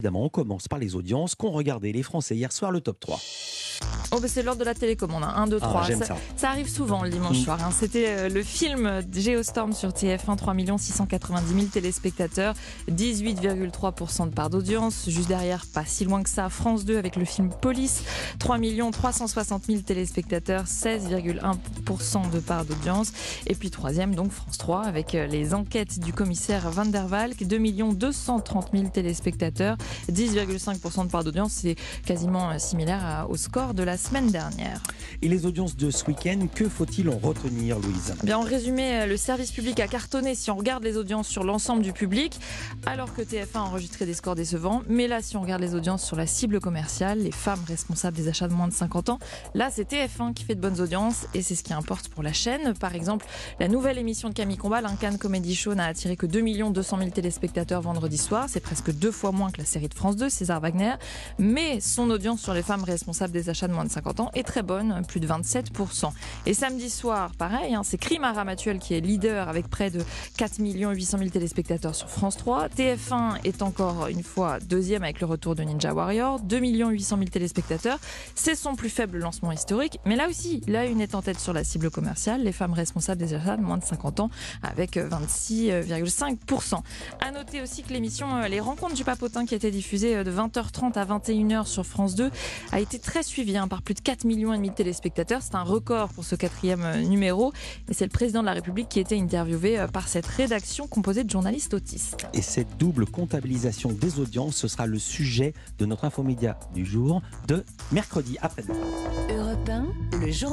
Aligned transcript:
Évidemment, 0.00 0.24
on 0.24 0.28
commence 0.30 0.66
par 0.66 0.78
les 0.78 0.96
audiences 0.96 1.34
qu'ont 1.34 1.50
regardé 1.50 1.92
les 1.92 2.02
Français 2.02 2.34
hier 2.34 2.50
soir 2.52 2.72
le 2.72 2.80
top 2.80 2.98
3. 3.00 3.20
Oh, 4.12 4.18
bah, 4.20 4.26
c'est 4.28 4.42
l'ordre 4.42 4.60
de 4.60 4.64
la 4.64 4.74
télécommande, 4.74 5.22
1, 5.24 5.46
2, 5.46 5.60
3. 5.60 5.82
j'aime 5.84 6.02
ça, 6.36 6.48
arrive 6.50 6.68
souvent 6.68 7.02
le 7.04 7.10
dimanche 7.10 7.38
Mm. 7.38 7.44
soir. 7.44 7.58
hein. 7.64 7.70
C'était 7.78 8.06
euh, 8.08 8.28
le 8.28 8.42
film 8.42 9.02
Geostorm 9.12 9.72
sur 9.72 9.90
TF1, 9.90 10.36
3 10.36 10.54
690 10.78 11.54
000 11.54 11.66
téléspectateurs, 11.66 12.54
18,3% 12.90 14.26
de 14.28 14.34
part 14.34 14.50
d'audience. 14.50 15.04
Juste 15.08 15.28
derrière, 15.28 15.64
pas 15.72 15.84
si 15.84 16.04
loin 16.04 16.22
que 16.22 16.28
ça, 16.28 16.48
France 16.48 16.84
2 16.84 16.98
avec 16.98 17.14
le 17.16 17.24
film 17.24 17.50
Police, 17.60 18.02
3 18.40 18.58
360 18.92 19.64
000 19.66 19.80
téléspectateurs, 19.82 20.64
16,1% 20.64 22.30
de 22.30 22.38
part 22.40 22.64
d'audience. 22.64 23.12
Et 23.46 23.54
puis 23.54 23.70
troisième, 23.70 24.14
donc 24.14 24.32
France 24.32 24.58
3 24.58 24.82
avec 24.86 25.14
euh, 25.14 25.26
les 25.26 25.54
enquêtes 25.54 26.00
du 26.00 26.12
commissaire 26.12 26.70
Van 26.70 26.86
der 26.86 27.06
Valk, 27.06 27.44
2 27.44 27.58
230 27.92 28.68
000 28.72 28.88
téléspectateurs, 28.88 29.76
10,5% 30.10 31.06
de 31.06 31.10
part 31.10 31.24
d'audience. 31.24 31.52
C'est 31.52 31.76
quasiment 32.04 32.50
euh, 32.50 32.58
similaire 32.58 33.26
au 33.28 33.36
score 33.36 33.74
de 33.74 33.82
la 33.82 33.96
semaine 34.00 34.30
dernière. 34.30 34.80
Et 35.22 35.28
les 35.28 35.46
audiences 35.46 35.76
de 35.76 35.90
ce 35.90 36.04
week-end, 36.06 36.46
que 36.54 36.68
faut-il 36.68 37.08
en 37.08 37.18
retenir, 37.18 37.78
Louise 37.78 38.14
Bien, 38.22 38.38
en 38.38 38.42
résumé, 38.42 39.00
euh, 39.00 39.06
le 39.06 39.16
service 39.16 39.52
public 39.52 39.80
a 39.80 39.88
cartonné 39.88 40.34
si 40.34 40.50
on 40.50 40.56
regarde 40.56 40.84
les 40.84 40.96
audiences 40.96 41.28
sur 41.28 41.44
l'ensemble 41.44 41.82
du 41.82 41.92
public, 41.92 42.38
alors 42.86 43.14
que 43.14 43.22
TF1 43.22 43.56
a 43.56 43.60
enregistré 43.60 44.06
des 44.06 44.14
scores 44.14 44.34
décevants. 44.34 44.82
Mais 44.88 45.08
là, 45.08 45.22
si 45.22 45.36
on 45.36 45.42
regarde 45.42 45.62
les 45.62 45.74
audiences 45.74 46.04
sur 46.04 46.16
la 46.16 46.26
cible 46.26 46.60
commerciale, 46.60 47.20
les 47.20 47.32
femmes 47.32 47.62
responsables 47.66 48.16
des 48.16 48.28
achats 48.28 48.48
de 48.48 48.54
moins 48.54 48.68
de 48.68 48.72
50 48.72 49.10
ans, 49.10 49.18
là, 49.54 49.70
c'est 49.70 49.90
TF1 49.90 50.34
qui 50.34 50.44
fait 50.44 50.54
de 50.54 50.60
bonnes 50.60 50.80
audiences 50.80 51.26
et 51.34 51.42
c'est 51.42 51.54
ce 51.54 51.62
qui 51.62 51.72
importe 51.72 52.08
pour 52.08 52.22
la 52.22 52.32
chaîne. 52.32 52.74
Par 52.74 52.94
exemple, 52.94 53.26
la 53.58 53.68
nouvelle 53.68 53.98
émission 53.98 54.28
de 54.28 54.34
Camille 54.34 54.56
Combal, 54.56 54.86
un 54.86 54.96
Cannes 54.96 55.18
Comedy 55.18 55.54
Show, 55.54 55.74
n'a 55.74 55.86
attiré 55.86 56.16
que 56.16 56.26
2 56.26 56.40
200 56.70 56.98
000 56.98 57.10
téléspectateurs 57.10 57.82
vendredi 57.82 58.18
soir. 58.18 58.46
C'est 58.48 58.60
presque 58.60 58.92
deux 58.92 59.12
fois 59.12 59.32
moins 59.32 59.50
que 59.50 59.58
la 59.58 59.64
série 59.64 59.88
de 59.88 59.94
France 59.94 60.16
2, 60.16 60.28
César 60.28 60.60
Wagner. 60.60 60.94
Mais 61.38 61.80
son 61.80 62.10
audience 62.10 62.40
sur 62.40 62.54
les 62.54 62.62
femmes 62.62 62.84
responsables 62.84 63.32
des 63.32 63.48
achats 63.48 63.68
de 63.68 63.72
moins 63.72 63.84
de 63.84 63.90
50 63.90 64.20
ans 64.20 64.30
est 64.34 64.42
très 64.42 64.62
bonne, 64.62 64.99
plus 65.06 65.20
de 65.20 65.26
27%. 65.26 66.10
Et 66.46 66.54
samedi 66.54 66.90
soir, 66.90 67.32
pareil, 67.36 67.74
hein, 67.74 67.82
c'est 67.84 67.98
Crime 67.98 68.24
à 68.24 68.32
Ramatuel 68.32 68.78
qui 68.78 68.94
est 68.94 69.00
leader 69.00 69.48
avec 69.48 69.68
près 69.68 69.90
de 69.90 70.02
4 70.36 70.60
800 70.60 71.18
000 71.18 71.30
téléspectateurs 71.30 71.94
sur 71.94 72.08
France 72.08 72.36
3. 72.36 72.68
TF1 72.68 73.38
est 73.44 73.62
encore 73.62 74.06
une 74.08 74.22
fois 74.22 74.58
deuxième 74.60 75.02
avec 75.02 75.20
le 75.20 75.26
retour 75.26 75.54
de 75.54 75.62
Ninja 75.62 75.92
Warrior, 75.92 76.40
2 76.40 76.58
800 76.58 77.16
000 77.16 77.28
téléspectateurs. 77.28 77.98
C'est 78.34 78.54
son 78.54 78.74
plus 78.74 78.90
faible 78.90 79.18
lancement 79.18 79.52
historique, 79.52 79.98
mais 80.04 80.16
là 80.16 80.28
aussi, 80.28 80.62
là 80.66 80.86
une 80.86 81.00
est 81.00 81.14
en 81.14 81.22
tête 81.22 81.40
sur 81.40 81.52
la 81.52 81.64
cible 81.64 81.90
commerciale, 81.90 82.42
les 82.42 82.52
femmes 82.52 82.72
responsables 82.72 83.20
des 83.20 83.34
achats 83.34 83.56
de 83.56 83.62
moins 83.62 83.78
de 83.78 83.84
50 83.84 84.20
ans 84.20 84.30
avec 84.62 84.96
euh, 84.96 85.08
26,5%. 85.08 86.80
À 87.20 87.30
noter 87.30 87.62
aussi 87.62 87.82
que 87.82 87.92
l'émission 87.92 88.36
euh, 88.36 88.48
Les 88.48 88.60
Rencontres 88.60 88.94
du 88.94 89.04
Papotin 89.04 89.46
qui 89.46 89.54
était 89.54 89.70
diffusée 89.70 90.16
euh, 90.16 90.24
de 90.24 90.30
20h30 90.30 90.92
à 90.94 91.04
21h 91.04 91.66
sur 91.66 91.84
France 91.84 92.14
2 92.14 92.30
a 92.72 92.80
été 92.80 92.98
très 92.98 93.22
suivie 93.22 93.56
hein, 93.56 93.68
par 93.68 93.82
plus 93.82 93.94
de 93.94 94.00
4 94.00 94.24
millions 94.24 94.52
et 94.52 94.56
demi 94.56 94.70
de 94.70 94.74
téléspectateurs. 94.74 94.89
C'est 94.92 95.54
un 95.54 95.62
record 95.62 96.08
pour 96.08 96.24
ce 96.24 96.34
quatrième 96.34 96.82
euh, 96.82 97.02
numéro. 97.02 97.52
Et 97.88 97.94
c'est 97.94 98.04
le 98.04 98.10
président 98.10 98.40
de 98.40 98.46
la 98.46 98.52
République 98.52 98.88
qui 98.88 99.00
était 99.00 99.18
interviewé 99.18 99.78
euh, 99.78 99.86
par 99.86 100.08
cette 100.08 100.26
rédaction 100.26 100.86
composée 100.86 101.24
de 101.24 101.30
journalistes 101.30 101.74
autistes. 101.74 102.26
Et 102.32 102.42
cette 102.42 102.78
double 102.78 103.06
comptabilisation 103.06 103.92
des 103.92 104.18
audiences, 104.18 104.56
ce 104.56 104.68
sera 104.68 104.86
le 104.86 104.98
sujet 104.98 105.54
de 105.78 105.86
notre 105.86 106.04
infomédia 106.04 106.58
du 106.74 106.84
jour 106.84 107.22
de 107.46 107.64
mercredi 107.92 108.38
après-demain. 108.40 108.74
Europe 109.30 109.68
1, 109.68 110.18
le 110.18 110.30
jour 110.30 110.48